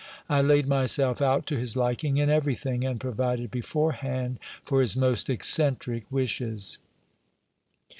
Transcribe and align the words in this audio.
I 0.27 0.41
laid 0.41 0.67
myself 0.67 1.21
out 1.21 1.45
to 1.45 1.59
his 1.59 1.75
liking 1.77 2.17
in 2.17 2.27
everything, 2.27 2.83
and 2.83 2.99
provided 2.99 3.51
beforehand 3.51 4.39
for 4.65 4.81
his 4.81 4.97
most 4.97 5.29
eccentric 5.29 6.05
wishes. 6.11 6.79